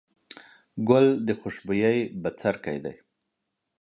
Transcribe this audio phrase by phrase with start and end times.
[0.87, 2.93] ګل د خوشبويي بڅرکی دی.